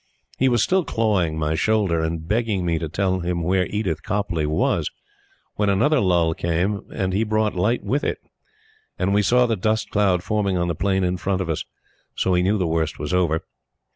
He 0.39 0.49
was 0.49 0.63
still 0.63 0.83
clawing 0.83 1.37
my 1.37 1.53
shoulder 1.53 2.01
and 2.03 2.27
begging 2.27 2.65
me 2.65 2.79
to 2.79 2.89
tell 2.89 3.19
him 3.19 3.43
where 3.43 3.67
Edith 3.67 4.01
Copleigh 4.01 4.47
was, 4.49 4.89
when 5.57 5.69
another 5.69 5.99
lull 5.99 6.33
came 6.33 6.81
and 6.91 7.13
brought 7.29 7.53
light 7.53 7.83
with 7.83 8.03
it, 8.03 8.17
and 8.97 9.13
we 9.13 9.21
saw 9.21 9.45
the 9.45 9.55
dust 9.55 9.91
cloud 9.91 10.23
forming 10.23 10.57
on 10.57 10.67
the 10.67 10.73
plain 10.73 11.03
in 11.03 11.17
front 11.17 11.39
of 11.39 11.51
us. 11.51 11.65
So 12.15 12.31
we 12.31 12.41
knew 12.41 12.57
the 12.57 12.65
worst 12.65 12.97
was 12.97 13.13
over. 13.13 13.43